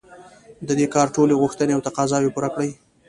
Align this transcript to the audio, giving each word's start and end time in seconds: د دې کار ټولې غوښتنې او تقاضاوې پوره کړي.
د 0.67 0.69
دې 0.79 0.87
کار 0.95 1.07
ټولې 1.15 1.39
غوښتنې 1.41 1.71
او 1.75 1.83
تقاضاوې 1.87 2.33
پوره 2.35 2.49
کړي. 2.55 2.71